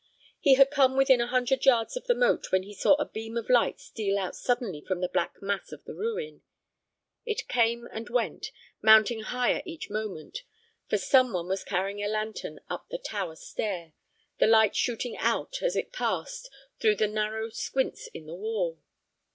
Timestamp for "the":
2.07-2.15, 4.99-5.07, 5.85-5.93, 12.89-12.97, 14.39-14.47, 16.95-17.07, 18.25-18.33